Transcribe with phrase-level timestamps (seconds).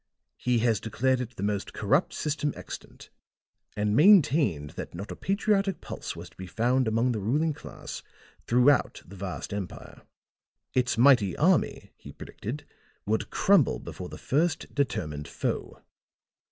[0.37, 3.11] He has declared it the most corrupt system extant,
[3.77, 8.01] and maintained that not a patriotic pulse was to be found among the ruling class
[8.47, 10.01] throughout the vast empire.
[10.73, 12.65] Its mighty army, he predicted,
[13.05, 15.83] would crumble before the first determined foe.